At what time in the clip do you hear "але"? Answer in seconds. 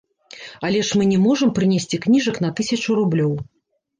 0.67-0.79